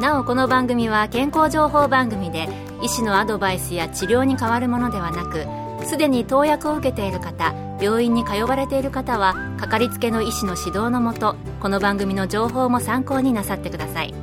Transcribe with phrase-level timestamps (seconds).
[0.00, 2.48] なおこの番組は健康情報番組で
[2.82, 5.46] 医師のアドバイスや治療に変わるものではなく
[5.86, 14.14] すでに投薬を受けている方病院に通われている方はかかりつけの医師の指導のもとこの番組の情報も参考になさってください。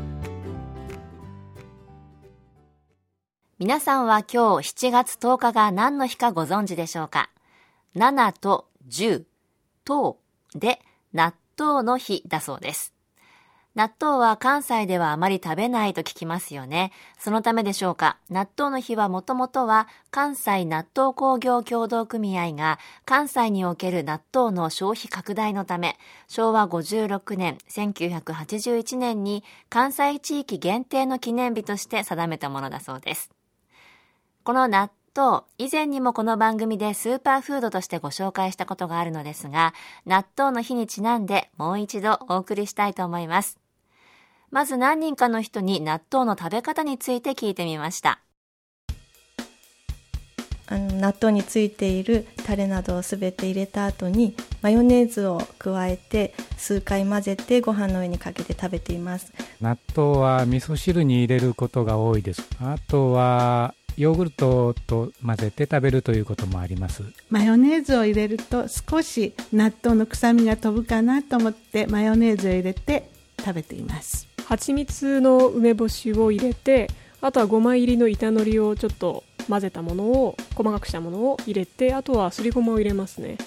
[3.58, 7.30] 皆さんは今日7月10日が何の日かご存知でしょうか
[7.96, 9.24] ？7と10、
[9.86, 10.16] 10
[10.56, 10.80] で
[11.14, 12.93] 納豆の日だそうです。
[13.76, 16.92] 納豆は関西ではあまり食べないと聞きますよね。
[17.18, 18.18] そのためでしょうか。
[18.30, 33.32] 納豆の日はもともとは関西納豆工業協同組合が関西における納豆の消費拡大のため、昭和56年、1981年に関西地域限定の記念日として定めたものだそうです。
[34.44, 39.74] この納豆、以前にもこの番組でスーパーフードとしてご紹介したことがあるのですが、
[40.06, 43.63] 納豆の日にちなんでもう一度お送りしたいと思います。
[44.54, 48.20] まず何人かの人に納豆の食べ方について聞いてみました。
[50.68, 59.34] あの納豆についているタレなどをすべて入れた後にマヨネーズを加えて数回混ぜてご飯の上にかけて食べています。
[59.60, 62.48] 納豆は味噌汁に入れることが多いです。
[62.62, 67.02] あとはヨーグルトと混ぜて食べるということもあります。
[67.32, 73.10] マヨネーズを入れると少し納豆の臭みが飛ぶかなと思ってマヨネーズを入れて
[73.40, 76.88] 食べています蜂蜜の梅干しを入れて
[77.22, 83.38] あとは5枚入りの板のりをちょっと混ぜたものを細かくしたものを入れてあとはすりごまを入れますね。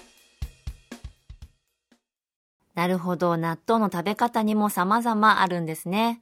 [2.74, 3.36] なるほど。
[3.36, 6.20] 納豆の食べ方にも様々あるんですね。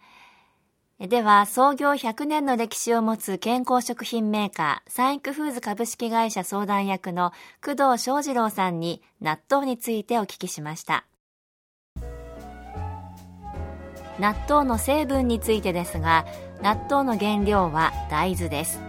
[1.01, 7.33] では創業100年の歴史を持つ健康食品メーカーサンイクフーズ株式会社相談役の
[7.65, 11.07] 工藤翔二郎さんに納豆についてお聞きしました。
[14.19, 16.27] 納豆の成分についてですが
[16.63, 18.81] 納豆の原料は大豆です。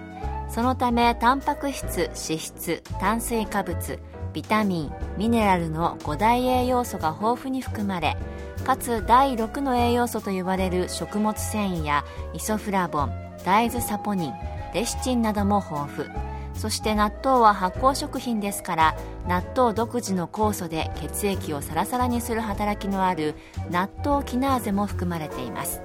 [0.49, 3.99] そのためタンパク質脂質炭水化物
[4.31, 8.15] ビタミンミネラルの5大栄養素が豊富に含まれ
[8.65, 13.11] かつ第6の栄養素と言われる食物繊維やイソフラボン
[13.43, 14.33] 大豆サポニン
[14.73, 16.34] レシチンなども豊富。
[16.55, 23.35] そして納豆は発酵食品ですから納豆独自の酵素で血液をサラサラにする働きのある
[23.69, 25.81] 納豆キナーゼも含まれています。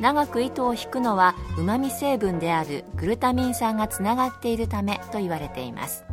[0.00, 6.04] 長く糸を引くのはうまみ成分であるグルタミン酸がつながっているためと言われています。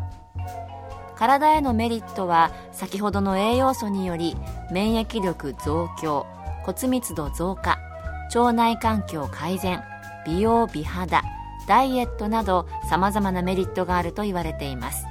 [1.15, 4.35] 体へのメリットは先ほどの栄養素により
[4.71, 6.25] 免疫力増強
[6.63, 7.79] 骨密度増加
[8.33, 9.81] 腸内環境改善
[10.25, 11.23] 美容美肌
[11.67, 15.05] ダイエットなど様々なメリットがあると言われています。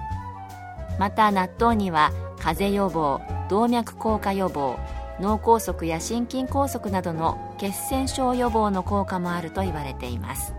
[0.99, 4.77] また納豆には風邪予防動脈硬化予防
[5.21, 10.55] 脳梗塞や心筋梗塞などの血栓症予防の効果もあると言われています。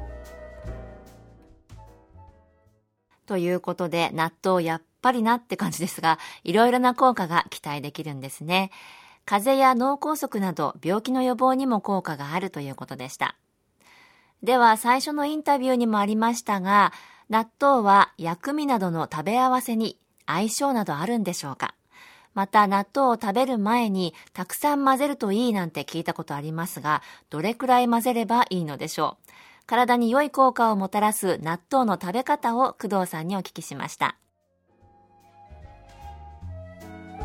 [3.25, 8.71] ということで納豆やっぱりなって感じですがいろいろな効果が期待できるんですね。
[9.25, 13.35] 風邪や脳梗塞など病気の予防にも効果があるということでした。
[14.45, 16.93] では最初のインタビューにもありましたが、
[17.29, 19.97] 納豆は薬味などの食べ合わせに
[20.27, 21.73] 相性などあるんでしょうか？
[22.35, 27.01] また納豆を食べる前にたくさん混ぜるといいなんて聞いたことありますが、
[27.31, 29.31] どれくらい混ぜればいいのでしょう？
[29.65, 34.15] 体に良い効果をもたらす納豆の食べ方を工藤さんにお聞きしました。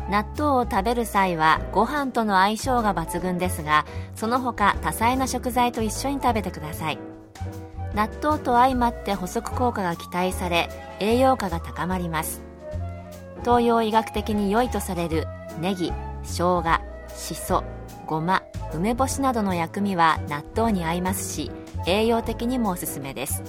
[0.09, 7.10] 納豆を食べる際はご飯との相性が抜群ですがその他多彩な食材と一緒に食べてください。
[7.93, 12.41] 納豆と相まって補足効果が期待され栄養価が高まります。
[13.41, 15.27] 東洋医学的に良いとされる
[15.59, 15.91] ネギ
[16.23, 16.63] 生姜
[17.09, 17.63] しそ
[18.05, 18.43] ごま
[18.73, 21.51] 梅干しなどの薬味は納豆に合いますし
[21.87, 23.43] 栄養的にもおすすめです。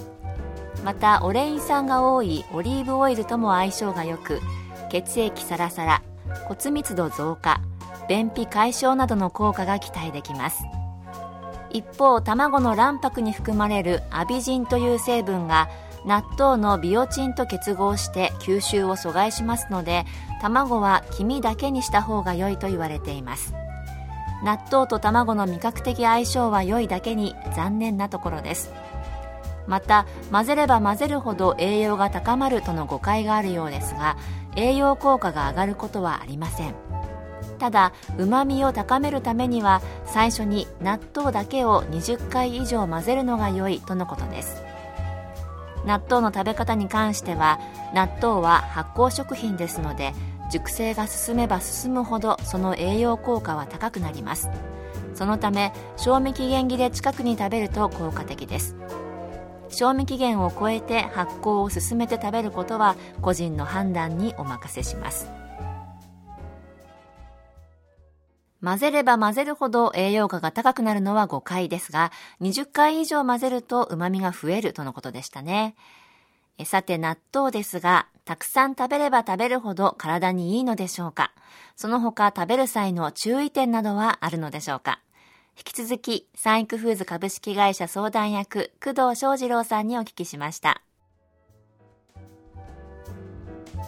[0.83, 4.41] またオレイン酸が多いオリーブオイルとも相性が良く
[4.89, 6.03] 血液サラサラ
[6.45, 7.61] 骨密度増加
[8.09, 10.63] 便秘解消などの効果が期待できます。
[11.73, 15.69] 一方卵の卵白に含まれるアビジンという成分が
[16.05, 20.05] 納豆のビオチンと結合して吸収を阻害しますので
[20.41, 23.53] 卵は黄身だけにした方が良いと言われています。
[24.43, 28.73] 納豆と卵の味覚的相性は良いだけに残念なところです。
[29.65, 34.17] また混ぜれば混ぜるほど栄養が高まるとの誤解があるようですが
[34.57, 36.92] 栄養効果が上がることはありません。
[37.63, 44.61] ただうまみを高めるためには最初に納豆だけを20回以上混ぜるのが良いとのことです。
[45.85, 47.61] 納豆の食べ方に関しては
[47.93, 50.11] 納豆は発酵食品ですので
[50.51, 54.49] 熟成が進めば進むほどその栄養効果は高くなります。
[55.15, 58.75] そのため賞味期限切れ近くに食べると効果的です。
[59.69, 65.42] 賞味期限を超えて発酵を進めて食べることは個人の判断にお任せします。
[68.63, 72.11] 混ぜれば混ぜるほど栄養価が高くなるのは5回ですが
[72.41, 75.75] 20回以上混ぜると旨味が増えるとのことでしたね。
[76.65, 81.33] さて納豆ですがたくさん食べれば食べるほど体にいいのでしょうか。
[81.75, 85.01] その他食べる際の注意点などはあるのでしょうか。
[85.57, 90.81] 引き続き、サンイクフーズ株式会社相談役、工藤翔二郎さんにお聞きしました。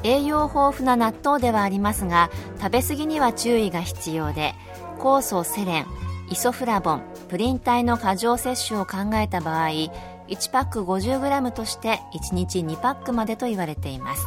[0.04, 4.54] 栄養豊富な納豆ではありますが、食べ過ぎには注意が必要で、
[5.00, 5.88] 酵素セレン、
[6.30, 14.26] イソフラボン、プリン体の過剰摂取を考えた場合、1パック 50g として1日2パックまでと言われています。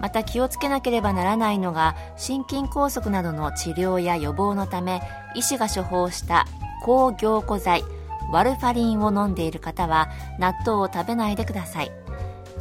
[0.00, 5.02] また気をつけなければならないのが心筋梗塞などの治療や予防のため
[5.34, 6.46] 医師が処方した
[6.82, 7.82] 抗凝固剤
[8.30, 11.90] ワルファリンを飲んでいる方は納豆を食べないでください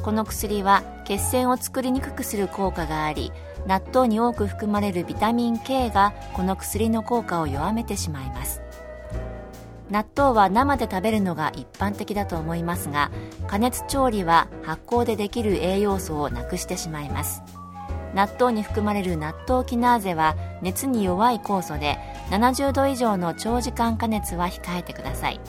[0.02, 3.32] この薬は血栓を作りにくくする効果があり
[3.66, 8.62] 納豆に多く含まれるビタミン K がこの薬の効果を弱めてしまいます。
[9.90, 13.10] 納豆は生で食べるのが一般的だと思いますが
[13.48, 17.42] 加熱調理は発酵でできる栄養素をなくしてしまいます。
[18.14, 21.98] 納豆に含まれる納豆キナーゼは熱に弱い酵素で
[22.32, 25.40] 70度以上の長時間加熱は控えてください。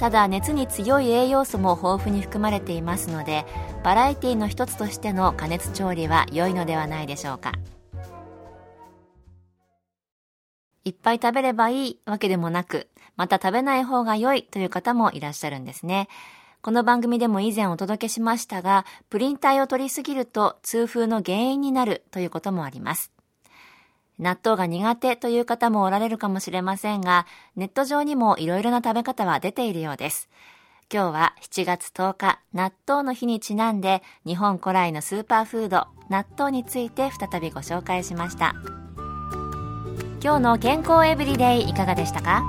[0.00, 3.44] ただ熱に強い栄養素も豊富に含まれていますので
[3.84, 7.52] バラエティの一つとしての加熱調理は良いのではないでしょうか
[10.84, 12.88] いっぱい食べればいいわけでもなく
[13.20, 16.08] また食べない方が良いという方もいらっしゃるんですね。
[16.62, 23.12] この番組でも以前お届けしましたが、プリン体を取りすぎると痛風の原因になるということもあります。
[24.20, 27.26] 納豆が苦手という方もおられるかもしれませんが、
[27.56, 30.28] ネット上にもいろいろな食べ方は出ているようです。
[30.92, 38.54] 今日は7月10日、納豆の日にちなんで、日本古来のスーパーフード、納豆について再びご紹介しました。
[40.22, 42.44] 今日の健康エブリデイいかがでしたか？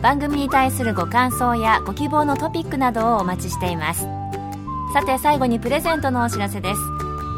[0.00, 4.00] 番組に対するご感想やご希望のトピックなどをお待ちしています
[4.94, 6.80] さて最後にプレゼントのお知らせです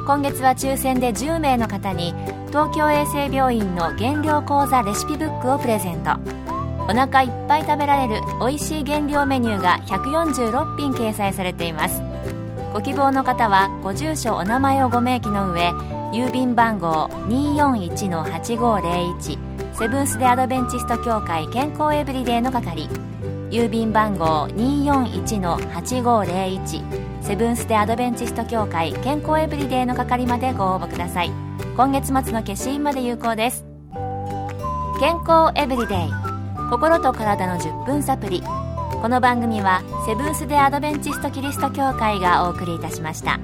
[0.06, 2.14] 今月は抽選で10名の方に
[2.52, 6.10] 東京衛生病院の減量講座レシピブックをプレゼント。
[6.82, 12.02] お腹いっぱい食べられる美味しい減量メニューが146品掲載されています。
[12.74, 15.70] ご希望の方はご住所お名前をご明記の上
[16.12, 19.38] 郵便番号241-8501
[19.72, 22.86] セブンス・デ・アドベンチスト協会健康エブリデイの係。
[23.48, 26.82] 郵便番号241-8501
[27.22, 31.32] セブンス・デ・アドベンチスト協会健康エブリデイの係までご応募ください。
[31.74, 33.64] 今月末の消印まで有効です。
[35.00, 36.10] 健康エブリデイ。
[36.68, 38.42] 心と体の10分サプリ。
[39.00, 43.40] この番組はセブンス・デ・アドベンチスト・キリスト教会がお送りいたしました。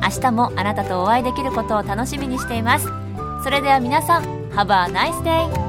[0.00, 2.86] 明日もあなたとお会いできることを楽しみにしています。
[3.42, 5.65] それでは皆さん Have a nice day!